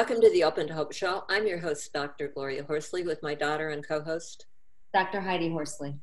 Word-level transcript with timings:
Welcome 0.00 0.22
to 0.22 0.30
the 0.30 0.44
Open 0.44 0.66
to 0.66 0.72
Hope 0.72 0.94
Show. 0.94 1.24
I'm 1.28 1.46
your 1.46 1.58
host, 1.58 1.92
Dr. 1.92 2.28
Gloria 2.28 2.64
Horsley, 2.64 3.02
with 3.02 3.22
my 3.22 3.34
daughter 3.34 3.68
and 3.68 3.86
co 3.86 4.00
host, 4.00 4.46
Dr. 4.94 5.20
Heidi 5.20 5.50
Horsley. 5.50 5.94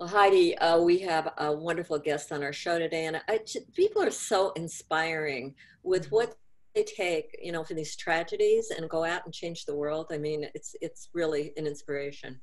Well, 0.00 0.08
Heidi, 0.08 0.56
uh, 0.56 0.80
we 0.80 0.98
have 1.00 1.30
a 1.36 1.52
wonderful 1.52 1.98
guest 1.98 2.32
on 2.32 2.42
our 2.42 2.54
show 2.54 2.78
today, 2.78 3.04
and 3.04 3.20
I, 3.28 3.40
people 3.74 4.02
are 4.02 4.10
so 4.10 4.52
inspiring 4.52 5.54
with 5.82 6.10
what 6.10 6.34
they 6.74 6.82
take, 6.82 7.38
you 7.42 7.52
know, 7.52 7.62
for 7.62 7.74
these 7.74 7.94
tragedies 7.94 8.70
and 8.70 8.88
go 8.88 9.04
out 9.04 9.26
and 9.26 9.34
change 9.34 9.66
the 9.66 9.76
world. 9.76 10.06
I 10.10 10.16
mean, 10.16 10.48
it's 10.54 10.74
it's 10.80 11.10
really 11.12 11.52
an 11.58 11.66
inspiration. 11.66 12.40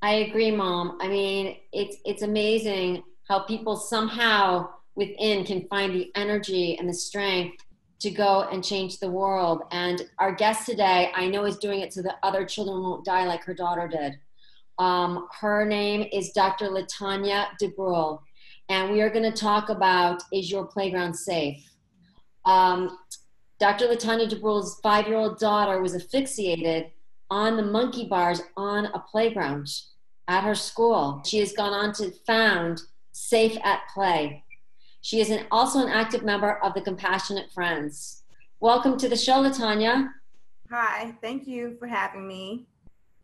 I 0.00 0.12
agree, 0.26 0.50
Mom. 0.50 0.96
I 1.02 1.08
mean, 1.08 1.58
it's 1.74 1.98
it's 2.06 2.22
amazing 2.22 3.02
how 3.28 3.40
people 3.40 3.76
somehow 3.76 4.70
within 4.94 5.44
can 5.44 5.68
find 5.68 5.94
the 5.94 6.10
energy 6.14 6.78
and 6.78 6.88
the 6.88 6.94
strength 6.94 7.62
to 8.02 8.10
go 8.10 8.48
and 8.50 8.64
change 8.64 8.98
the 8.98 9.10
world. 9.10 9.62
And 9.70 10.02
our 10.18 10.32
guest 10.32 10.66
today, 10.66 11.12
I 11.14 11.28
know, 11.28 11.44
is 11.44 11.56
doing 11.58 11.80
it 11.80 11.92
so 11.92 12.02
that 12.02 12.18
other 12.22 12.44
children 12.44 12.82
won't 12.82 13.04
die 13.04 13.26
like 13.26 13.44
her 13.44 13.54
daughter 13.54 13.88
did. 13.88 14.18
Um, 14.78 15.28
her 15.40 15.64
name 15.64 16.08
is 16.12 16.32
Dr. 16.32 16.68
Latanya 16.68 17.46
DeBruhl, 17.60 18.20
and 18.68 18.90
we 18.90 19.00
are 19.02 19.10
going 19.10 19.30
to 19.30 19.38
talk 19.38 19.68
about 19.68 20.22
Is 20.32 20.50
Your 20.50 20.64
Playground 20.64 21.14
Safe? 21.14 21.64
Um, 22.44 22.98
Dr. 23.60 23.86
Latanya 23.86 24.28
DeBruhl's 24.28 24.80
five 24.82 25.06
year 25.06 25.16
old 25.16 25.38
daughter 25.38 25.80
was 25.80 25.94
asphyxiated 25.94 26.90
on 27.30 27.56
the 27.56 27.62
monkey 27.62 28.06
bars 28.08 28.42
on 28.56 28.86
a 28.86 28.98
playground 28.98 29.68
at 30.26 30.42
her 30.42 30.56
school. 30.56 31.22
She 31.24 31.38
has 31.38 31.52
gone 31.52 31.72
on 31.72 31.92
to 31.94 32.10
found 32.26 32.82
Safe 33.12 33.56
at 33.62 33.82
Play. 33.94 34.42
She 35.04 35.20
is 35.20 35.30
an, 35.30 35.46
also 35.50 35.80
an 35.80 35.88
active 35.88 36.22
member 36.22 36.58
of 36.62 36.74
the 36.74 36.80
Compassionate 36.80 37.50
Friends. 37.50 38.22
Welcome 38.60 38.96
to 38.98 39.08
the 39.08 39.16
show, 39.16 39.42
Latanya. 39.42 40.10
Hi, 40.70 41.12
thank 41.20 41.48
you 41.48 41.74
for 41.80 41.88
having 41.88 42.28
me. 42.28 42.68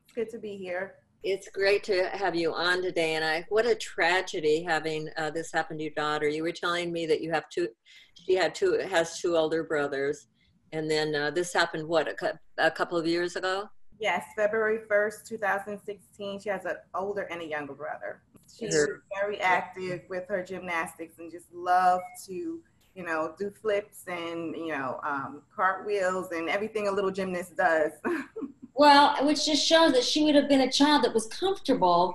It's 0.05 0.13
good 0.13 0.29
to 0.31 0.39
be 0.39 0.57
here. 0.57 0.97
It's 1.23 1.49
great 1.49 1.85
to 1.85 2.09
have 2.09 2.35
you 2.35 2.53
on 2.53 2.83
today, 2.83 3.15
and 3.15 3.25
I 3.25 3.47
what 3.49 3.65
a 3.65 3.77
tragedy 3.77 4.61
having 4.61 5.09
uh, 5.17 5.31
this 5.31 5.53
happen 5.53 5.79
to 5.79 5.85
your 5.85 5.93
daughter. 5.95 6.29
You 6.29 6.43
were 6.43 6.51
telling 6.51 6.93
me 6.93 7.07
that 7.07 7.21
you 7.21 7.31
have 7.31 7.49
two, 7.49 7.69
she 8.15 8.35
had 8.35 8.57
two 8.57 8.81
has 8.91 9.21
two 9.21 9.37
older 9.37 9.63
brothers, 9.63 10.27
and 10.73 10.91
then 10.91 11.15
uh, 11.15 11.31
this 11.31 11.53
happened 11.53 11.87
what 11.87 12.09
a, 12.09 12.39
a 12.59 12.73
couple 12.73 12.99
of 12.99 13.07
years 13.07 13.37
ago. 13.37 13.69
Yes, 14.01 14.25
February 14.37 14.81
first, 14.89 15.29
two 15.29 15.39
thousand 15.39 15.79
sixteen. 15.87 16.41
She 16.41 16.49
has 16.49 16.65
an 16.65 16.77
older 16.93 17.23
and 17.31 17.41
a 17.41 17.47
younger 17.47 17.75
brother. 17.75 18.23
She's 18.57 18.75
her, 18.75 19.03
very 19.21 19.41
active 19.41 20.03
with 20.09 20.27
her 20.29 20.43
gymnastics 20.43 21.19
and 21.19 21.31
just 21.31 21.53
love 21.53 22.01
to 22.27 22.61
you 22.95 23.05
know 23.05 23.35
do 23.39 23.51
flips 23.51 24.05
and 24.09 24.57
you 24.57 24.69
know 24.69 25.01
um, 25.05 25.43
cartwheels 25.55 26.33
and 26.33 26.49
everything 26.49 26.89
a 26.89 26.93
little 26.93 27.11
gymnast 27.11 27.57
does. 27.57 27.93
Well, 28.79 29.17
which 29.27 29.45
just 29.45 29.67
shows 29.67 29.93
that 29.93 30.05
she 30.05 30.23
would 30.23 30.37
have 30.37 30.49
been 30.49 30.61
a 30.61 30.71
child 30.71 31.03
that 31.03 31.13
was 31.13 31.27
comfortable 31.27 32.15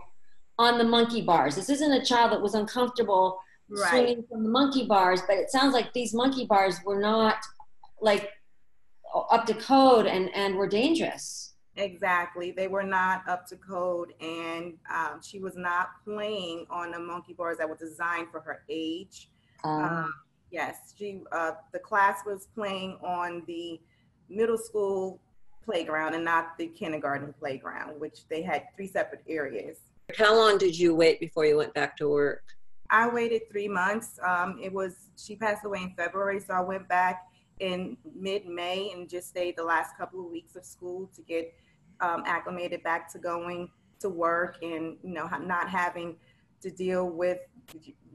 on 0.58 0.78
the 0.78 0.86
monkey 0.86 1.22
bars. 1.22 1.56
This 1.56 1.70
isn't 1.70 1.92
a 1.92 2.06
child 2.06 2.32
that 2.32 2.42
was 2.42 2.56
uncomfortable 2.56 3.38
right. 3.70 3.90
swinging 3.90 4.24
from 4.30 4.44
the 4.44 4.50
monkey 4.50 4.86
bars, 4.88 5.22
but 5.28 5.36
it 5.36 5.52
sounds 5.52 5.74
like 5.74 5.92
these 5.92 6.14
monkey 6.14 6.46
bars 6.46 6.80
were 6.86 7.02
not 7.02 7.36
like 8.00 8.30
up 9.30 9.46
to 9.48 9.54
code 9.56 10.06
and, 10.06 10.34
and 10.34 10.56
were 10.56 10.68
dangerous. 10.68 11.43
Exactly. 11.76 12.52
They 12.52 12.68
were 12.68 12.84
not 12.84 13.28
up 13.28 13.48
to 13.48 13.56
code, 13.56 14.14
and 14.22 14.74
um, 14.94 15.22
she 15.24 15.40
was 15.40 15.56
not 15.56 15.90
playing 16.04 16.68
on 16.70 16.92
the 16.92 17.00
monkey 17.00 17.34
bars 17.34 17.58
that 17.58 17.68
were 17.68 17.78
designed 17.78 18.28
for 18.32 18.42
her 18.42 18.64
age. 18.70 19.30
Um, 19.64 19.84
um, 19.84 20.14
yes, 20.52 20.94
she. 20.98 21.22
Uh, 21.32 21.54
the 21.72 21.80
class 21.80 22.20
was 22.26 22.48
playing 22.54 22.98
on 23.04 23.44
the 23.48 23.80
middle 24.30 24.58
school 24.58 25.20
playground 25.66 26.14
and 26.14 26.24
not 26.24 26.58
the 26.58 26.68
kindergarten 26.68 27.34
playground, 27.40 28.00
which 28.00 28.28
they 28.30 28.42
had 28.42 28.64
three 28.76 28.88
separate 28.88 29.24
areas. 29.28 29.78
How 30.18 30.36
long 30.36 30.58
did 30.58 30.78
you 30.78 30.94
wait 30.94 31.20
before 31.20 31.46
you 31.46 31.58
went 31.58 31.74
back 31.74 31.98
to 31.98 32.10
work? 32.10 32.44
I 32.90 33.08
waited 33.08 33.44
three 33.50 33.68
months. 33.68 34.20
Um, 34.24 34.60
it 34.62 34.72
was 34.72 35.10
she 35.18 35.36
passed 35.36 35.66
away 35.66 35.82
in 35.82 35.94
February, 35.98 36.40
so 36.40 36.54
I 36.54 36.62
went 36.62 36.88
back 36.88 37.24
in 37.60 37.98
mid-May 38.16 38.92
and 38.94 39.10
just 39.10 39.30
stayed 39.30 39.56
the 39.58 39.64
last 39.64 39.98
couple 39.98 40.26
of 40.26 40.32
weeks 40.32 40.56
of 40.56 40.66
school 40.66 41.10
to 41.16 41.22
get 41.22 41.54
um, 42.02 42.24
acclimated 42.26 42.84
back 42.84 43.12
to 43.14 43.20
going 43.20 43.70
to 44.00 44.10
work 44.10 44.58
and 44.62 44.98
you 45.04 45.14
know 45.14 45.30
not 45.42 45.70
having 45.70 46.18
to 46.62 46.70
deal 46.70 47.10
with 47.10 47.40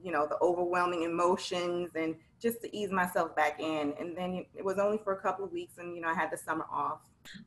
you 0.03 0.12
know 0.12 0.27
the 0.27 0.38
overwhelming 0.43 1.03
emotions 1.03 1.91
and 1.94 2.15
just 2.41 2.60
to 2.62 2.77
ease 2.77 2.91
myself 2.91 3.34
back 3.34 3.60
in. 3.60 3.94
And 3.98 4.16
then 4.16 4.44
it 4.54 4.65
was 4.65 4.78
only 4.78 4.98
for 4.98 5.15
a 5.15 5.21
couple 5.21 5.44
of 5.44 5.53
weeks, 5.53 5.78
and 5.78 5.94
you 5.94 6.00
know 6.00 6.09
I 6.09 6.15
had 6.15 6.31
the 6.31 6.37
summer 6.37 6.66
off. 6.71 7.00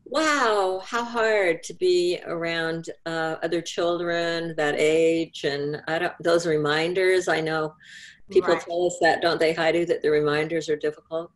Wow, 0.06 0.81
how 0.85 1.03
hard 1.03 1.63
to 1.63 1.74
be 1.74 2.19
around 2.25 2.90
uh, 3.06 3.38
other 3.41 3.62
children 3.62 4.53
that 4.57 4.75
age, 4.78 5.44
and 5.44 5.81
I 5.88 6.00
don't 6.00 6.13
those 6.22 6.46
reminders. 6.46 7.28
I 7.28 7.41
know 7.41 7.74
people 8.30 8.53
right. 8.53 8.62
tell 8.62 8.85
us 8.85 8.97
that, 9.01 9.22
don't 9.22 9.40
they, 9.40 9.53
Heidi? 9.53 9.85
That 9.85 10.01
the 10.01 10.09
reminders 10.09 10.69
are 10.69 10.75
difficult. 10.75 11.31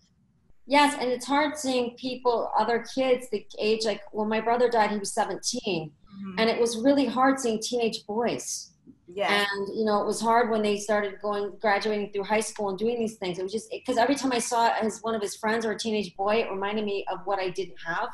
Yes, 0.68 0.96
and 1.00 1.12
it's 1.12 1.26
hard 1.26 1.58
seeing 1.58 1.96
people, 1.96 2.52
other 2.58 2.84
kids, 2.96 3.28
the 3.32 3.46
age 3.60 3.86
like 3.86 4.02
when 4.12 4.28
my 4.28 4.42
brother 4.42 4.70
died, 4.70 4.92
he 4.92 4.98
was 4.98 5.14
17, 5.14 5.62
mm-hmm. 5.92 6.40
and 6.40 6.50
it 6.50 6.60
was 6.60 6.78
really 6.78 7.06
hard 7.06 7.40
seeing 7.40 7.62
teenage 7.62 8.06
boys 8.08 8.72
yeah. 9.08 9.46
And 9.50 9.78
you 9.78 9.86
know, 9.86 10.02
it 10.02 10.06
was 10.06 10.20
hard 10.20 10.50
when 10.50 10.62
they 10.62 10.78
started 10.78 11.22
going 11.22 11.54
graduating 11.62 12.12
through 12.12 12.24
high 12.24 12.40
school 12.40 12.70
and 12.70 12.78
doing 12.78 13.00
these 13.00 13.16
things. 13.16 13.38
It 13.38 13.44
was 13.44 13.52
just 13.52 13.70
because 13.70 13.98
every 13.98 14.16
time 14.16 14.32
I 14.32 14.40
saw 14.40 14.70
as 14.82 15.00
one 15.02 15.16
of 15.16 15.22
his 15.22 15.36
friends 15.36 15.66
or 15.66 15.72
a 15.72 15.80
teenage 15.80 16.16
boy, 16.16 16.38
it 16.38 16.50
reminded 16.50 16.86
me 16.86 17.06
of 17.12 17.20
what 17.26 17.40
I 17.40 17.50
didn't 17.50 17.78
have. 17.86 18.10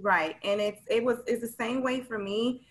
Right, 0.00 0.36
and 0.42 0.60
it's 0.60 0.82
it 0.90 1.04
was 1.04 1.18
it's 1.26 1.40
the 1.40 1.48
same 1.48 1.82
way 1.82 2.00
for 2.02 2.18
me. 2.18 2.66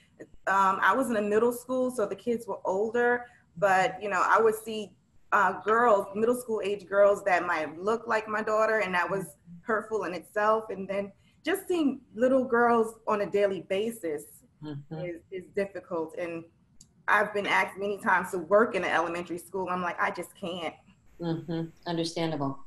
Um, 0.48 0.80
I 0.82 0.94
was 0.94 1.10
in 1.10 1.16
a 1.16 1.22
middle 1.22 1.54
school, 1.54 1.92
so 1.92 2.06
the 2.06 2.16
kids 2.16 2.46
were 2.46 2.60
older, 2.66 3.26
but 3.58 4.02
you 4.02 4.10
know, 4.10 4.24
I 4.24 4.42
would 4.42 4.56
see 4.56 4.92
uh, 5.32 5.62
girls, 5.62 6.08
middle 6.16 6.36
school 6.36 6.62
age 6.64 6.88
girls 6.88 7.24
that 7.24 7.46
might 7.46 7.80
look 7.80 8.08
like 8.08 8.28
my 8.28 8.42
daughter, 8.42 8.80
and 8.80 8.94
that 8.94 9.10
was 9.10 9.38
hurtful 9.62 10.04
in 10.04 10.14
itself. 10.14 10.66
And 10.70 10.88
then 10.88 11.12
just 11.46 11.68
seeing 11.68 12.02
little 12.14 12.44
girls 12.44 12.96
on 13.08 13.22
a 13.22 13.30
daily 13.30 13.66
basis 13.70 14.24
mm-hmm. 14.64 14.96
is, 15.00 15.22
is 15.32 15.44
difficult. 15.56 16.16
And 16.18 16.44
I've 17.08 17.34
been 17.34 17.48
asked 17.48 17.78
many 17.78 17.98
times 17.98 18.32
to 18.32 18.40
work 18.40 18.76
in 18.76 18.84
an 18.84 18.92
elementary 18.92 19.38
school. 19.38 19.68
I'm 19.70 19.82
like, 19.82 20.00
I 20.00 20.12
just 20.12 20.36
can't. 20.40 20.74
Mm-hmm. 21.20 21.64
Understandable. 21.88 22.60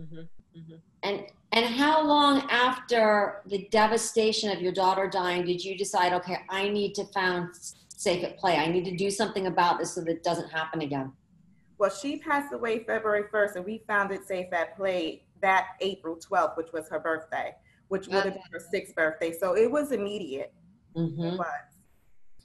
Mm-hmm. 0.00 0.20
Mm-hmm. 0.58 0.76
And 1.02 1.26
and 1.52 1.64
how 1.64 2.04
long 2.04 2.42
after 2.50 3.42
the 3.46 3.68
devastation 3.70 4.50
of 4.50 4.60
your 4.60 4.72
daughter 4.72 5.08
dying 5.08 5.44
did 5.44 5.64
you 5.64 5.76
decide, 5.76 6.12
okay, 6.14 6.38
I 6.50 6.68
need 6.68 6.94
to 6.96 7.04
found 7.06 7.54
safe 7.88 8.24
at 8.24 8.36
play. 8.36 8.56
I 8.56 8.66
need 8.66 8.84
to 8.86 8.96
do 8.96 9.10
something 9.10 9.46
about 9.46 9.78
this 9.78 9.94
so 9.94 10.02
that 10.02 10.10
it 10.10 10.22
doesn't 10.22 10.50
happen 10.50 10.82
again. 10.82 11.12
Well, 11.78 11.90
she 11.90 12.18
passed 12.18 12.52
away 12.52 12.84
February 12.84 13.24
1st, 13.32 13.56
and 13.56 13.64
we 13.64 13.82
founded 13.86 14.26
Safe 14.26 14.52
at 14.52 14.76
Play 14.76 15.24
that 15.42 15.68
April 15.80 16.16
12th, 16.16 16.56
which 16.56 16.72
was 16.72 16.88
her 16.88 16.98
birthday, 16.98 17.54
which 17.88 18.06
would 18.08 18.24
have 18.24 18.34
been 18.34 18.42
her 18.52 18.60
sixth 18.70 18.94
birthday. 18.94 19.32
So 19.32 19.56
it 19.56 19.70
was 19.70 19.92
immediate. 19.92 20.52
Mm-hmm. 20.96 21.22
It 21.22 21.38
was. 21.38 21.48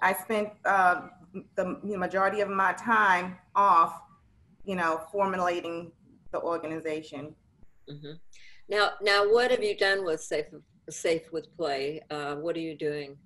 I 0.02 0.14
spent 0.14 0.50
uh, 0.66 1.08
the 1.56 1.78
majority 1.84 2.42
of 2.42 2.50
my 2.50 2.74
time 2.74 3.38
off, 3.56 4.02
you 4.66 4.76
know, 4.76 5.02
formulating 5.12 5.92
the 6.32 6.42
organization. 6.42 7.34
Mm-hmm. 7.90 8.14
Now, 8.70 8.92
now, 9.02 9.32
what 9.32 9.52
have 9.52 9.64
you 9.64 9.78
done 9.78 10.06
with 10.06 10.22
Safe 10.22 10.46
Safe 10.90 11.32
with 11.32 11.56
Play? 11.56 12.02
Uh, 12.10 12.36
what 12.36 12.56
are 12.56 12.62
you 12.62 12.76
doing? 12.76 13.18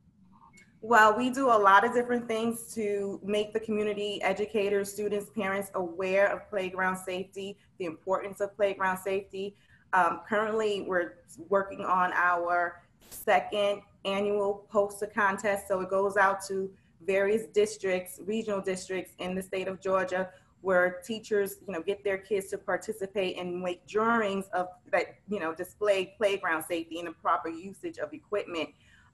Well, 0.87 1.17
we 1.17 1.31
do 1.31 1.47
a 1.47 1.57
lot 1.57 1.83
of 1.83 1.95
different 1.95 2.27
things 2.27 2.71
to 2.75 3.19
make 3.23 3.53
the 3.53 3.59
community, 3.59 4.21
educators, 4.21 4.93
students, 4.93 5.31
parents 5.31 5.71
aware 5.73 6.27
of 6.27 6.47
playground 6.47 6.97
safety, 6.97 7.57
the 7.79 7.85
importance 7.85 8.39
of 8.39 8.55
playground 8.55 8.99
safety. 8.99 9.55
Um, 9.93 10.21
currently, 10.29 10.85
we're 10.87 11.15
working 11.49 11.81
on 11.81 12.13
our 12.13 12.83
second 13.09 13.81
annual 14.05 14.67
poster 14.69 15.07
contest. 15.07 15.67
So 15.67 15.81
it 15.81 15.89
goes 15.89 16.17
out 16.17 16.45
to 16.49 16.69
various 17.03 17.47
districts, 17.47 18.19
regional 18.23 18.61
districts 18.61 19.13
in 19.17 19.33
the 19.33 19.41
state 19.41 19.67
of 19.67 19.81
Georgia, 19.81 20.29
where 20.61 21.01
teachers, 21.03 21.55
you 21.65 21.73
know, 21.73 21.81
get 21.81 22.03
their 22.03 22.19
kids 22.19 22.51
to 22.51 22.59
participate 22.59 23.39
and 23.39 23.59
make 23.59 23.87
drawings 23.87 24.45
of 24.53 24.67
that, 24.91 25.15
you 25.29 25.39
know, 25.39 25.51
display 25.51 26.13
playground 26.15 26.63
safety 26.63 26.99
and 26.99 27.07
the 27.07 27.13
proper 27.13 27.49
usage 27.49 27.97
of 27.97 28.13
equipment. 28.13 28.69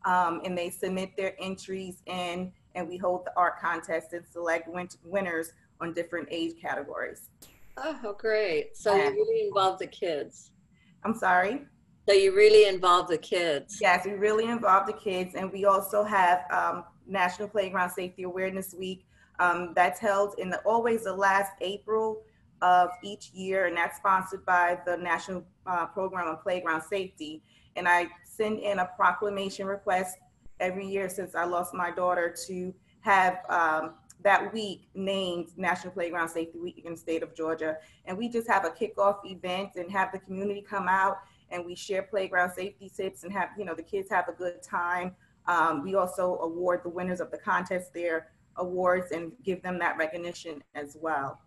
Um, 0.05 0.41
and 0.43 0.57
they 0.57 0.69
submit 0.69 1.15
their 1.15 1.35
entries 1.39 2.01
in, 2.07 2.51
and 2.75 2.87
we 2.87 2.97
hold 2.97 3.25
the 3.25 3.33
art 3.37 3.59
contest 3.59 4.13
and 4.13 4.25
select 4.27 4.67
win- 4.67 4.89
winners 5.03 5.51
on 5.79 5.93
different 5.93 6.27
age 6.31 6.53
categories. 6.61 7.29
Oh, 7.77 8.15
great! 8.17 8.75
So 8.75 8.95
you 8.95 9.11
really 9.11 9.47
involve 9.47 9.79
the 9.79 9.87
kids. 9.87 10.51
I'm 11.03 11.15
sorry. 11.15 11.61
So 12.07 12.15
you 12.15 12.35
really 12.35 12.67
involve 12.67 13.07
the 13.07 13.17
kids. 13.17 13.77
Yes, 13.79 14.05
we 14.05 14.13
really 14.13 14.45
involve 14.45 14.87
the 14.87 14.93
kids, 14.93 15.35
and 15.35 15.51
we 15.51 15.65
also 15.65 16.03
have 16.03 16.43
um, 16.51 16.83
National 17.07 17.47
Playground 17.47 17.91
Safety 17.91 18.23
Awareness 18.23 18.73
Week. 18.73 19.05
Um, 19.39 19.73
that's 19.75 19.99
held 19.99 20.35
in 20.37 20.49
the 20.49 20.59
always 20.61 21.03
the 21.03 21.13
last 21.13 21.53
April 21.61 22.23
of 22.61 22.89
each 23.03 23.31
year, 23.33 23.65
and 23.65 23.75
that's 23.75 23.97
sponsored 23.97 24.45
by 24.45 24.79
the 24.85 24.97
National 24.97 25.43
uh, 25.65 25.85
program 25.87 26.27
on 26.27 26.37
playground 26.37 26.83
safety, 26.83 27.43
and 27.75 27.87
I 27.87 28.07
send 28.41 28.59
in 28.59 28.79
a 28.79 28.89
proclamation 28.95 29.67
request 29.67 30.17
every 30.59 30.87
year 30.87 31.09
since 31.09 31.35
I 31.35 31.45
lost 31.45 31.73
my 31.73 31.91
daughter 31.91 32.35
to 32.47 32.73
have 33.01 33.39
um, 33.49 33.93
that 34.23 34.51
week 34.53 34.89
named 34.95 35.49
National 35.57 35.93
Playground 35.93 36.29
Safety 36.29 36.59
Week 36.59 36.81
in 36.83 36.93
the 36.93 36.97
state 36.97 37.23
of 37.23 37.35
Georgia. 37.35 37.77
And 38.05 38.17
we 38.17 38.29
just 38.29 38.47
have 38.47 38.65
a 38.65 38.69
kickoff 38.69 39.17
event 39.25 39.71
and 39.75 39.91
have 39.91 40.11
the 40.11 40.19
community 40.19 40.61
come 40.67 40.87
out 40.87 41.17
and 41.49 41.65
we 41.65 41.75
share 41.75 42.03
playground 42.03 42.51
safety 42.53 42.91
tips 42.95 43.23
and 43.23 43.33
have, 43.33 43.49
you 43.57 43.65
know, 43.65 43.75
the 43.75 43.83
kids 43.83 44.09
have 44.09 44.27
a 44.27 44.33
good 44.33 44.63
time. 44.63 45.15
Um, 45.47 45.83
we 45.83 45.95
also 45.95 46.37
award 46.39 46.81
the 46.83 46.89
winners 46.89 47.19
of 47.19 47.29
the 47.29 47.37
contest 47.37 47.93
their 47.93 48.31
awards 48.55 49.11
and 49.11 49.33
give 49.43 49.61
them 49.61 49.77
that 49.79 49.97
recognition 49.97 50.63
as 50.75 50.97
well. 50.99 51.41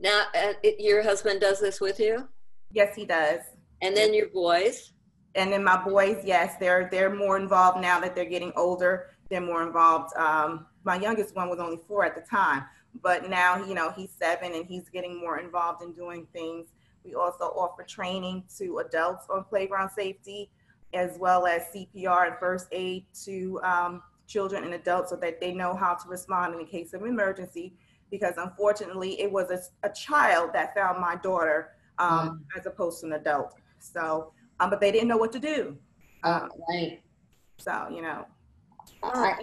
Now, 0.00 0.24
uh, 0.34 0.52
your 0.78 1.02
husband 1.02 1.40
does 1.40 1.60
this 1.60 1.80
with 1.80 1.98
you? 1.98 2.28
Yes, 2.70 2.94
he 2.94 3.04
does. 3.04 3.40
And 3.80 3.96
then 3.96 4.12
your 4.12 4.28
boys? 4.28 4.92
And 5.34 5.52
then 5.52 5.62
my 5.62 5.82
boys, 5.82 6.22
yes, 6.24 6.56
they're 6.58 6.88
they're 6.90 7.14
more 7.14 7.36
involved 7.38 7.80
now 7.80 8.00
that 8.00 8.14
they're 8.14 8.24
getting 8.24 8.52
older. 8.56 9.10
They're 9.28 9.40
more 9.40 9.62
involved. 9.62 10.16
Um, 10.16 10.66
my 10.84 10.98
youngest 10.98 11.36
one 11.36 11.48
was 11.48 11.58
only 11.58 11.78
four 11.86 12.04
at 12.04 12.14
the 12.14 12.22
time, 12.22 12.64
but 13.02 13.28
now 13.28 13.64
you 13.64 13.74
know 13.74 13.92
he's 13.92 14.10
seven 14.10 14.54
and 14.54 14.66
he's 14.66 14.88
getting 14.88 15.20
more 15.20 15.38
involved 15.38 15.82
in 15.82 15.92
doing 15.92 16.26
things. 16.32 16.68
We 17.04 17.14
also 17.14 17.44
offer 17.44 17.84
training 17.84 18.44
to 18.58 18.78
adults 18.78 19.26
on 19.30 19.44
playground 19.44 19.90
safety, 19.90 20.50
as 20.92 21.16
well 21.18 21.46
as 21.46 21.62
CPR 21.74 22.28
and 22.28 22.36
first 22.38 22.68
aid 22.72 23.04
to 23.24 23.60
um, 23.62 24.02
children 24.26 24.64
and 24.64 24.74
adults 24.74 25.10
so 25.10 25.16
that 25.16 25.40
they 25.40 25.52
know 25.52 25.74
how 25.74 25.94
to 25.94 26.08
respond 26.08 26.54
in 26.54 26.60
the 26.60 26.66
case 26.66 26.92
of 26.94 27.02
emergency. 27.04 27.74
Because 28.10 28.34
unfortunately, 28.38 29.20
it 29.20 29.30
was 29.30 29.50
a, 29.50 29.60
a 29.86 29.92
child 29.92 30.50
that 30.54 30.74
found 30.74 31.00
my 31.00 31.16
daughter 31.16 31.72
um, 31.98 32.10
mm. 32.54 32.58
as 32.58 32.66
opposed 32.66 33.00
to 33.00 33.06
an 33.06 33.12
adult. 33.14 33.54
So, 33.80 34.32
um, 34.60 34.70
but 34.70 34.80
they 34.80 34.92
didn't 34.92 35.08
know 35.08 35.16
what 35.16 35.32
to 35.32 35.38
do. 35.38 35.76
Um, 36.24 36.48
right. 36.68 37.00
So, 37.58 37.88
you 37.90 38.02
know. 38.02 38.26
Uh, 39.02 39.34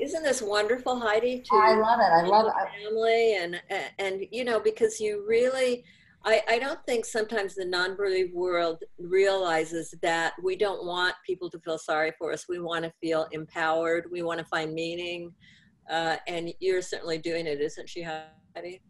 isn't 0.00 0.22
this 0.22 0.40
wonderful, 0.40 0.98
Heidi? 0.98 1.40
To 1.40 1.54
I 1.54 1.74
love 1.74 2.00
it. 2.00 2.04
I 2.04 2.26
love 2.26 2.46
it. 2.46 2.84
Family 2.84 3.36
and 3.36 3.60
and 3.98 4.22
you 4.30 4.44
know 4.44 4.60
because 4.60 5.00
you 5.00 5.24
really 5.28 5.84
I, 6.24 6.42
I 6.48 6.58
don't 6.58 6.78
think 6.86 7.04
sometimes 7.04 7.54
the 7.54 7.64
non-believe 7.64 8.32
world 8.32 8.82
realizes 8.98 9.94
that 10.02 10.34
we 10.42 10.56
don't 10.56 10.86
want 10.86 11.14
people 11.26 11.50
to 11.50 11.58
feel 11.58 11.78
sorry 11.78 12.12
for 12.16 12.32
us. 12.32 12.46
We 12.48 12.60
want 12.60 12.84
to 12.84 12.92
feel 13.00 13.26
empowered. 13.32 14.06
We 14.10 14.22
want 14.22 14.38
to 14.38 14.44
find 14.44 14.72
meaning. 14.72 15.32
Uh, 15.90 16.16
and 16.28 16.52
you're 16.60 16.80
certainly 16.80 17.18
doing 17.18 17.46
it, 17.46 17.60
isn't 17.60 17.88
she, 17.88 18.02
Heidi? 18.54 18.80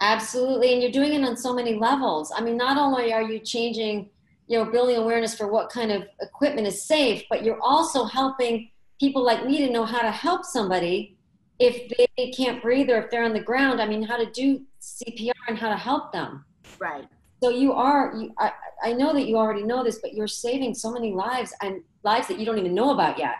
Absolutely. 0.00 0.72
And 0.72 0.82
you're 0.82 0.90
doing 0.90 1.12
it 1.12 1.24
on 1.24 1.36
so 1.36 1.54
many 1.54 1.74
levels. 1.78 2.32
I 2.36 2.40
mean, 2.40 2.56
not 2.56 2.76
only 2.76 3.12
are 3.12 3.22
you 3.22 3.38
changing, 3.38 4.10
you 4.50 4.58
know, 4.58 4.68
building 4.68 4.96
awareness 4.96 5.32
for 5.32 5.46
what 5.46 5.70
kind 5.70 5.92
of 5.92 6.02
equipment 6.20 6.66
is 6.66 6.82
safe, 6.82 7.22
but 7.30 7.44
you're 7.44 7.60
also 7.62 8.04
helping 8.04 8.68
people 8.98 9.24
like 9.24 9.46
me 9.46 9.64
to 9.64 9.70
know 9.70 9.84
how 9.84 10.02
to 10.02 10.10
help 10.10 10.44
somebody 10.44 11.16
if 11.60 11.88
they 12.16 12.30
can't 12.32 12.60
breathe 12.60 12.90
or 12.90 12.98
if 12.98 13.12
they're 13.12 13.22
on 13.22 13.32
the 13.32 13.40
ground. 13.40 13.80
I 13.80 13.86
mean, 13.86 14.02
how 14.02 14.16
to 14.16 14.28
do 14.28 14.60
CPR 14.82 15.30
and 15.46 15.56
how 15.56 15.68
to 15.68 15.76
help 15.76 16.10
them. 16.10 16.44
Right. 16.80 17.06
So 17.40 17.50
you 17.50 17.72
are, 17.74 18.12
you, 18.16 18.34
I, 18.38 18.50
I 18.82 18.92
know 18.92 19.12
that 19.12 19.28
you 19.28 19.36
already 19.36 19.62
know 19.62 19.84
this, 19.84 20.00
but 20.00 20.14
you're 20.14 20.26
saving 20.26 20.74
so 20.74 20.90
many 20.90 21.12
lives 21.12 21.54
and 21.62 21.82
lives 22.02 22.26
that 22.26 22.40
you 22.40 22.44
don't 22.44 22.58
even 22.58 22.74
know 22.74 22.90
about 22.90 23.20
yet. 23.20 23.36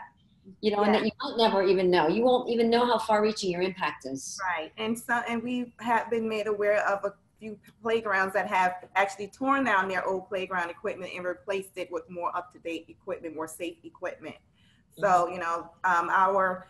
You 0.61 0.71
know, 0.71 0.79
yeah. 0.79 0.85
and 0.85 0.95
that 0.95 1.03
you 1.03 1.11
won't 1.21 1.37
never 1.37 1.61
even 1.61 1.91
know. 1.91 2.07
You 2.07 2.23
won't 2.23 2.49
even 2.49 2.69
know 2.69 2.85
how 2.85 2.97
far-reaching 2.97 3.51
your 3.51 3.61
impact 3.61 4.05
is. 4.05 4.39
Right, 4.41 4.71
and 4.77 4.97
so 4.97 5.21
and 5.27 5.43
we 5.43 5.73
have 5.79 6.09
been 6.09 6.27
made 6.27 6.47
aware 6.47 6.85
of 6.87 7.03
a 7.05 7.13
few 7.41 7.57
playgrounds 7.81 8.33
that 8.33 8.47
have 8.47 8.85
actually 8.95 9.27
torn 9.27 9.63
down 9.65 9.89
their 9.89 10.07
old 10.07 10.29
playground 10.29 10.69
equipment 10.69 11.11
and 11.15 11.25
replaced 11.25 11.71
it 11.75 11.91
with 11.91 12.07
more 12.09 12.35
up-to-date 12.37 12.85
equipment, 12.87 13.35
more 13.35 13.47
safe 13.47 13.77
equipment. 13.83 14.35
So 14.97 15.07
mm-hmm. 15.07 15.33
you 15.33 15.39
know, 15.39 15.71
um, 15.83 16.09
our 16.09 16.67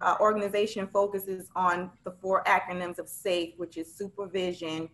uh, 0.00 0.16
organization 0.20 0.88
focuses 0.92 1.50
on 1.56 1.90
the 2.04 2.12
four 2.22 2.44
acronyms 2.44 2.98
of 2.98 3.08
SAFE, 3.08 3.54
which 3.56 3.76
is 3.76 3.92
supervision, 3.92 4.88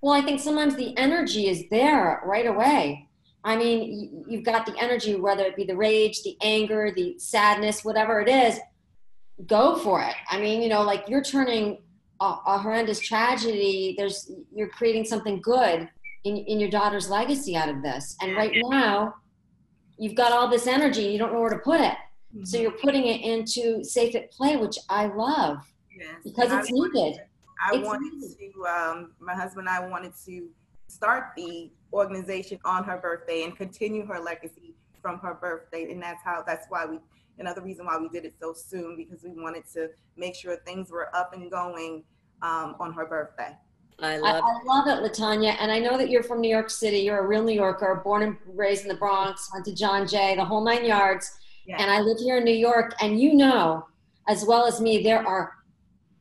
Well, 0.00 0.12
I 0.12 0.22
think 0.22 0.40
sometimes 0.40 0.76
the 0.76 0.96
energy 0.96 1.48
is 1.48 1.64
there 1.70 2.22
right 2.24 2.46
away. 2.46 3.08
I 3.44 3.56
mean, 3.56 4.24
you've 4.28 4.44
got 4.44 4.66
the 4.66 4.76
energy, 4.80 5.14
whether 5.16 5.44
it 5.44 5.56
be 5.56 5.64
the 5.64 5.76
rage, 5.76 6.22
the 6.22 6.36
anger, 6.42 6.92
the 6.94 7.18
sadness, 7.18 7.84
whatever 7.84 8.20
it 8.20 8.28
is, 8.28 8.58
go 9.46 9.76
for 9.76 10.02
it. 10.02 10.14
I 10.28 10.40
mean, 10.40 10.60
you 10.60 10.68
know, 10.68 10.82
like 10.82 11.04
you're 11.08 11.22
turning 11.22 11.78
a, 12.20 12.36
a 12.46 12.58
horrendous 12.58 13.00
tragedy. 13.00 13.94
There's 13.96 14.30
you're 14.54 14.68
creating 14.68 15.04
something 15.04 15.40
good 15.40 15.88
in 16.28 16.36
in 16.38 16.60
your 16.60 16.70
daughter's 16.70 17.08
legacy 17.10 17.56
out 17.56 17.68
of 17.68 17.82
this. 17.82 18.16
And 18.20 18.36
right 18.36 18.52
now, 18.54 19.14
you've 19.96 20.14
got 20.14 20.32
all 20.32 20.48
this 20.48 20.66
energy. 20.66 21.02
You 21.02 21.18
don't 21.18 21.32
know 21.32 21.40
where 21.40 21.50
to 21.50 21.58
put 21.58 21.80
it. 21.80 21.96
Mm-hmm. 22.34 22.44
So 22.44 22.58
you're 22.58 22.70
putting 22.72 23.06
it 23.06 23.22
into 23.22 23.82
Safe 23.82 24.14
at 24.14 24.30
Play, 24.30 24.56
which 24.56 24.78
I 24.90 25.06
love 25.06 25.58
yes. 25.96 26.16
because 26.24 26.52
it's 26.52 26.68
I 26.68 26.72
needed. 26.72 27.20
I 27.66 27.76
it's 27.76 27.86
wanted 27.86 28.12
needed. 28.14 28.52
to. 28.54 28.66
Um, 28.66 29.12
my 29.18 29.34
husband 29.34 29.68
and 29.68 29.76
I 29.76 29.88
wanted 29.88 30.12
to 30.26 30.48
start 30.88 31.32
the 31.36 31.70
organization 31.92 32.58
on 32.64 32.84
her 32.84 32.98
birthday 32.98 33.44
and 33.44 33.56
continue 33.56 34.06
her 34.06 34.20
legacy 34.20 34.74
from 35.00 35.18
her 35.20 35.34
birthday, 35.34 35.90
and 35.90 36.02
that's 36.02 36.22
how. 36.24 36.44
That's 36.46 36.66
why 36.68 36.86
we 36.86 36.98
another 37.38 37.62
reason 37.62 37.86
why 37.86 37.96
we 37.98 38.08
did 38.08 38.24
it 38.24 38.34
so 38.40 38.52
soon 38.52 38.96
because 38.96 39.22
we 39.22 39.30
wanted 39.30 39.64
to 39.72 39.88
make 40.16 40.34
sure 40.34 40.56
things 40.66 40.90
were 40.90 41.14
up 41.16 41.32
and 41.32 41.50
going 41.50 42.02
um, 42.42 42.74
on 42.80 42.92
her 42.92 43.06
birthday. 43.06 43.56
I 44.00 44.18
love, 44.18 44.42
I, 44.44 44.48
I 44.48 44.62
love 44.64 44.86
it, 44.86 45.12
Latanya. 45.12 45.56
And 45.58 45.72
I 45.72 45.78
know 45.78 45.98
that 45.98 46.08
you're 46.08 46.22
from 46.22 46.40
New 46.40 46.48
York 46.48 46.70
City. 46.70 46.98
You're 46.98 47.18
a 47.18 47.26
real 47.26 47.42
New 47.42 47.54
Yorker, 47.54 48.00
born 48.04 48.22
and 48.22 48.36
raised 48.46 48.82
in 48.82 48.88
the 48.88 48.94
Bronx, 48.94 49.50
went 49.52 49.64
to 49.64 49.74
John 49.74 50.06
Jay, 50.06 50.36
the 50.36 50.44
whole 50.44 50.64
nine 50.64 50.84
yards. 50.84 51.30
Yes. 51.66 51.80
And 51.80 51.90
I 51.90 52.00
live 52.00 52.18
here 52.18 52.38
in 52.38 52.44
New 52.44 52.54
York. 52.54 52.94
And 53.00 53.20
you 53.20 53.34
know, 53.34 53.86
as 54.28 54.44
well 54.44 54.66
as 54.66 54.80
me, 54.80 55.02
there 55.02 55.26
are 55.26 55.52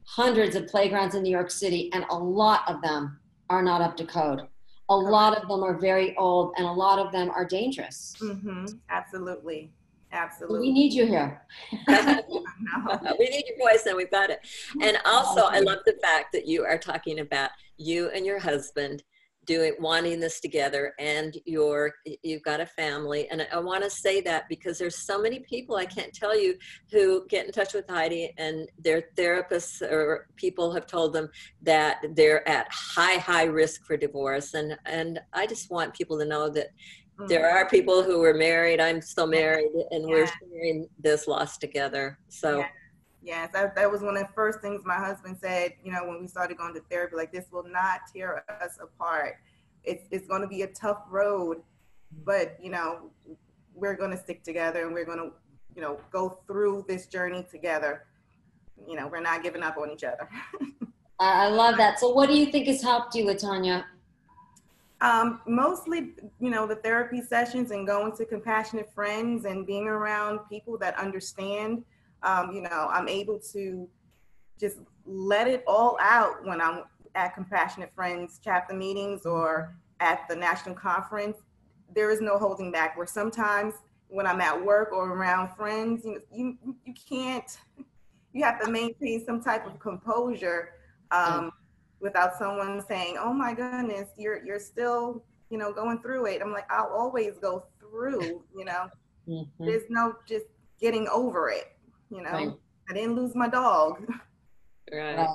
hundreds 0.06 0.56
of 0.56 0.68
playgrounds 0.68 1.16
in 1.16 1.22
New 1.22 1.30
York 1.30 1.52
City, 1.52 1.92
and 1.94 2.06
a 2.10 2.18
lot 2.18 2.62
of 2.68 2.82
them 2.82 3.20
are 3.50 3.62
not 3.62 3.82
up 3.82 3.96
to 3.98 4.06
code. 4.06 4.42
A 4.90 4.96
lot 4.96 5.38
of 5.38 5.48
them 5.50 5.64
are 5.64 5.78
very 5.78 6.16
old, 6.16 6.54
and 6.58 6.66
a 6.66 6.72
lot 6.72 6.98
of 6.98 7.12
them 7.12 7.30
are 7.30 7.46
dangerous. 7.46 8.16
Mm-hmm. 8.22 8.66
Absolutely. 8.90 9.70
Absolutely. 10.12 10.60
We 10.60 10.74
need 10.74 10.94
you 10.94 11.06
here. 11.06 11.42
we 11.88 13.30
need 13.30 13.44
your 13.48 13.58
voice 13.58 13.86
and 13.86 13.98
we've 13.98 14.12
got 14.12 14.30
it. 14.30 14.40
And 14.82 14.98
also, 15.06 15.42
I 15.42 15.60
love 15.60 15.80
the 15.86 15.98
fact 16.02 16.28
that 16.34 16.48
you 16.48 16.64
are 16.64 16.78
talking 16.78 17.20
about 17.20 17.50
you 17.78 18.10
and 18.10 18.26
your 18.26 18.40
husband 18.40 19.04
doing 19.48 19.74
wanting 19.80 20.20
this 20.20 20.40
together 20.40 20.94
and 21.00 21.38
you're 21.46 21.94
you've 22.22 22.44
got 22.44 22.60
a 22.60 22.66
family 22.66 23.28
and 23.32 23.48
i 23.52 23.58
want 23.58 23.82
to 23.82 23.90
say 23.90 24.20
that 24.20 24.44
because 24.50 24.78
there's 24.78 24.98
so 24.98 25.20
many 25.20 25.40
people 25.40 25.78
i 25.78 25.86
can't 25.86 26.14
tell 26.14 26.38
you 26.38 26.54
who 26.92 27.26
get 27.30 27.46
in 27.46 27.52
touch 27.52 27.74
with 27.74 27.90
heidi 27.90 28.34
and 28.38 28.68
their 28.78 29.04
therapists 29.18 29.82
or 29.82 30.28
people 30.36 30.72
have 30.74 30.86
told 30.86 31.14
them 31.14 31.30
that 31.62 32.04
they're 32.14 32.48
at 32.48 32.68
high 32.70 33.18
high 33.18 33.46
risk 33.46 33.86
for 33.86 33.96
divorce 33.96 34.54
and 34.54 34.78
and 34.86 35.20
i 35.34 35.48
just 35.48 35.72
want 35.72 35.94
people 35.94 36.20
to 36.20 36.26
know 36.26 36.50
that 36.50 36.68
there 37.28 37.44
mm. 37.44 37.54
are 37.54 37.70
people 37.70 38.04
who 38.04 38.20
were 38.20 38.34
married. 38.34 38.80
I'm 38.80 39.02
still 39.02 39.28
married, 39.28 39.72
and 39.92 40.06
we're 40.06 40.28
sharing 40.28 40.88
this 41.00 41.28
loss 41.28 41.58
together. 41.58 42.20
So, 42.30 42.60
Yeah. 42.60 42.68
Yes, 43.24 43.50
that, 43.52 43.76
that 43.76 43.92
was 43.92 44.02
one 44.02 44.16
of 44.16 44.24
the 44.24 44.34
first 44.34 44.62
things 44.62 44.84
my 44.86 44.96
husband 44.96 45.38
said, 45.42 45.74
you 45.84 45.92
know, 45.92 46.08
when 46.08 46.22
we 46.22 46.28
started 46.28 46.58
going 46.58 46.74
to 46.76 46.80
therapy, 46.90 47.18
like 47.18 47.34
this 47.34 47.46
will 47.52 47.68
not 47.68 48.02
tear 48.14 48.46
us 48.62 48.78
apart. 48.82 49.36
It's, 49.84 50.06
it's 50.12 50.28
going 50.28 50.44
to 50.44 50.48
be 50.48 50.62
a 50.62 50.68
tough 50.68 51.00
road, 51.10 51.62
but, 52.24 52.58
you 52.62 52.70
know, 52.70 53.12
we're 53.76 53.96
going 53.96 54.12
to 54.12 54.18
stick 54.18 54.44
together 54.44 54.86
and 54.86 54.94
we're 54.94 55.04
going 55.04 55.18
to, 55.18 55.32
you 55.76 55.82
know, 55.82 56.00
go 56.10 56.40
through 56.48 56.86
this 56.88 57.08
journey 57.08 57.46
together. 57.52 58.06
You 58.88 58.96
know, 58.96 59.08
we're 59.08 59.20
not 59.20 59.44
giving 59.44 59.62
up 59.62 59.76
on 59.76 59.92
each 59.92 60.06
other. 60.06 60.30
I 61.20 61.48
I 61.48 61.50
love 61.50 61.76
that. 61.78 62.00
So, 62.00 62.10
what 62.10 62.30
do 62.30 62.36
you 62.36 62.46
think 62.46 62.68
has 62.68 62.82
helped 62.82 63.16
you, 63.16 63.26
Latanya? 63.26 63.84
Um, 65.00 65.42
mostly, 65.46 66.14
you 66.40 66.50
know, 66.50 66.66
the 66.66 66.76
therapy 66.76 67.22
sessions 67.22 67.72
and 67.72 67.86
going 67.86 68.16
to 68.18 68.26
compassionate 68.26 68.92
friends 68.94 69.46
and 69.46 69.66
being 69.66 69.88
around 69.88 70.40
people 70.50 70.78
that 70.80 70.98
understand. 70.98 71.84
Um, 72.24 72.52
you 72.52 72.62
know, 72.62 72.90
I'm 72.92 73.08
able 73.08 73.40
to 73.54 73.88
just 74.60 74.78
let 75.06 75.48
it 75.48 75.64
all 75.68 75.98
out 76.02 76.44
when 76.46 76.60
I'm 76.60 76.84
at 77.14 77.36
compassionate 77.36 77.94
friends 77.94 78.40
chapter 78.44 78.76
meetings 78.76 79.26
or 79.26 79.76
at 80.00 80.28
the 80.28 80.36
national 80.36 80.76
conference. 80.76 81.38
There 81.94 82.10
is 82.10 82.20
no 82.20 82.38
holding 82.38 82.72
back. 82.72 82.98
Where 82.98 83.08
sometimes 83.08 83.76
when 84.08 84.26
I'm 84.26 84.42
at 84.42 84.64
work 84.64 84.92
or 84.92 85.10
around 85.10 85.56
friends, 85.56 86.06
you 86.06 86.22
you 86.32 86.58
you 86.86 86.94
can't. 86.94 87.58
You 88.34 88.44
have 88.44 88.60
to 88.60 88.70
maintain 88.70 89.26
some 89.26 89.42
type 89.42 89.66
of 89.66 89.80
composure. 89.80 90.74
Um, 91.10 91.52
without 92.00 92.36
someone 92.38 92.84
saying, 92.88 93.18
"Oh 93.20 93.34
my 93.34 93.54
goodness, 93.54 94.10
you're 94.18 94.44
you're 94.46 94.60
still, 94.60 95.24
you 95.50 95.58
know, 95.58 95.72
going 95.74 96.00
through 96.02 96.26
it." 96.28 96.42
I'm 96.42 96.52
like, 96.52 96.70
I'll 96.72 96.92
always 96.94 97.38
go 97.38 97.66
through, 97.80 98.44
you 98.56 98.66
know. 98.66 98.88
Mhm. 99.28 99.48
There's 99.60 99.84
no 99.90 100.14
just 100.28 100.46
getting 100.80 101.08
over 101.10 101.50
it, 101.50 101.66
you 102.10 102.22
know. 102.22 102.32
Right. 102.32 102.50
I 102.90 102.94
didn't 102.94 103.16
lose 103.16 103.36
my 103.36 103.48
dog. 103.50 104.06
right. 104.94 105.18
Right. 105.18 105.28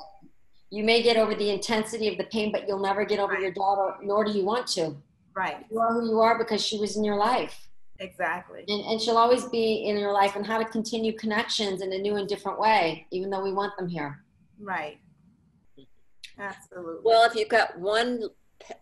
You 0.71 0.85
may 0.85 1.03
get 1.03 1.19
over 1.19 1.35
the 1.35 1.51
intensity 1.51 2.09
of 2.09 2.17
the 2.17 2.25
pain, 2.25 2.51
but 2.51 2.67
you'll 2.67 2.79
never 2.79 3.05
get 3.05 3.19
over 3.19 3.35
Right. 3.35 3.43
your 3.43 3.53
daughter, 3.53 3.97
nor 4.03 4.25
do 4.25 4.31
you 4.33 4.45
want 4.45 4.67
to. 4.69 4.97
right. 5.35 5.67
You 5.71 5.79
are 5.81 5.93
who 5.93 6.09
you 6.09 6.21
are 6.21 6.39
because 6.39 6.65
she 6.65 6.79
was 6.79 6.97
in 6.97 7.05
your 7.05 7.17
life. 7.17 7.69
Exactly. 7.99 8.65
And, 8.69 8.81
and 8.87 9.01
she'll 9.01 9.17
always 9.19 9.45
be 9.47 9.87
in 9.87 9.97
your 9.99 10.13
life 10.13 10.35
and 10.37 10.47
how 10.47 10.59
to 10.59 10.65
continue 10.65 11.13
connections 11.13 11.83
in 11.83 11.93
a 11.93 11.99
new 11.99 12.17
and 12.17 12.27
different 12.29 12.59
way, 12.59 13.07
even 13.11 13.29
though 13.31 13.43
we 13.43 13.53
want 13.53 13.77
them 13.77 13.87
here. 13.89 14.25
Right. 14.61 14.99
Absolutely. 16.43 17.03
Well, 17.05 17.29
if 17.29 17.35
you've 17.35 17.49
got 17.49 17.79
one 17.79 18.25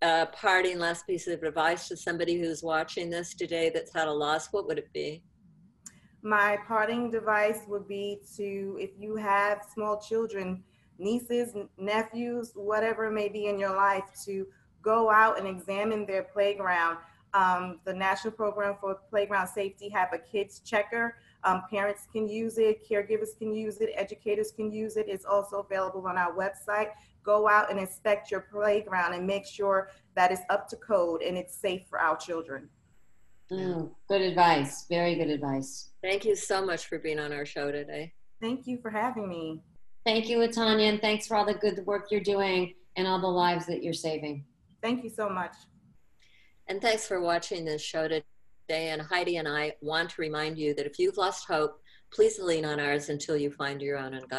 uh, 0.02 0.26
parting 0.26 0.78
last 0.78 1.06
piece 1.06 1.26
of 1.26 1.42
advice 1.42 1.88
to 1.88 1.96
somebody 1.96 2.38
who's 2.38 2.62
watching 2.62 3.10
this 3.10 3.34
today 3.34 3.70
that's 3.72 3.94
had 3.94 4.08
a 4.08 4.12
loss, 4.12 4.48
what 4.52 4.66
would 4.66 4.78
it 4.78 4.92
be? 4.92 5.22
my 6.22 6.58
parting 6.66 7.10
device 7.10 7.60
would 7.66 7.88
be 7.88 8.20
to 8.36 8.76
if 8.78 8.90
you 8.98 9.16
have 9.16 9.64
small 9.72 9.98
children 10.00 10.62
nieces 10.98 11.54
nephews 11.78 12.52
whatever 12.54 13.06
it 13.06 13.12
may 13.12 13.28
be 13.28 13.46
in 13.46 13.58
your 13.58 13.74
life 13.74 14.04
to 14.24 14.46
go 14.82 15.10
out 15.10 15.38
and 15.38 15.46
examine 15.46 16.04
their 16.04 16.22
playground 16.22 16.98
um, 17.32 17.80
the 17.84 17.94
national 17.94 18.32
program 18.32 18.76
for 18.80 18.98
playground 19.08 19.46
safety 19.46 19.88
have 19.88 20.12
a 20.12 20.18
kids 20.18 20.60
checker 20.60 21.16
um, 21.44 21.62
parents 21.70 22.06
can 22.12 22.28
use 22.28 22.58
it 22.58 22.86
caregivers 22.88 23.36
can 23.38 23.54
use 23.54 23.80
it 23.80 23.90
educators 23.96 24.50
can 24.52 24.70
use 24.70 24.96
it 24.96 25.06
it's 25.08 25.24
also 25.24 25.60
available 25.60 26.06
on 26.06 26.16
our 26.18 26.32
website 26.34 26.88
go 27.22 27.48
out 27.48 27.70
and 27.70 27.78
inspect 27.78 28.30
your 28.30 28.40
playground 28.40 29.14
and 29.14 29.26
make 29.26 29.46
sure 29.46 29.88
that 30.14 30.30
it's 30.32 30.42
up 30.50 30.68
to 30.68 30.76
code 30.76 31.22
and 31.22 31.36
it's 31.36 31.54
safe 31.54 31.82
for 31.88 31.98
our 32.00 32.16
children 32.16 32.68
Mm, 33.52 33.90
good 34.08 34.20
advice. 34.20 34.86
Very 34.88 35.16
good 35.16 35.28
advice. 35.28 35.88
Thank 36.04 36.24
you 36.24 36.36
so 36.36 36.64
much 36.64 36.86
for 36.86 37.00
being 37.00 37.18
on 37.18 37.32
our 37.32 37.44
show 37.44 37.72
today. 37.72 38.12
thank 38.40 38.64
you 38.68 38.78
for 38.80 38.90
having 38.90 39.28
me 39.28 39.60
Thank 40.06 40.28
you, 40.28 40.38
Latanya, 40.38 40.88
and 40.88 41.00
thanks 41.00 41.26
for 41.26 41.36
all 41.36 41.44
the 41.44 41.54
good 41.54 41.84
work 41.84 42.06
you're 42.12 42.20
doing 42.22 42.74
and 42.96 43.08
all 43.08 43.20
the 43.20 43.26
lives 43.26 43.66
that 43.66 43.82
you're 43.82 43.92
saving. 43.92 44.44
thank 44.80 45.02
you 45.02 45.10
so 45.10 45.28
much 45.28 45.56
And 46.68 46.80
thanks 46.80 47.08
for 47.08 47.20
watching 47.20 47.64
this 47.64 47.82
show 47.82 48.06
today. 48.06 48.24
And 48.70 49.02
Heidi 49.02 49.36
and 49.36 49.48
I 49.48 49.74
want 49.80 50.10
to 50.10 50.20
remind 50.20 50.58
you 50.58 50.74
that 50.74 50.86
if 50.86 50.98
you've 50.98 51.16
lost 51.16 51.46
hope, 51.46 51.80
please 52.12 52.38
lean 52.38 52.64
on 52.64 52.80
ours 52.80 53.08
until 53.08 53.36
you 53.36 53.50
find 53.50 53.82
your 53.82 53.98
own. 53.98 54.12
God 54.12 54.28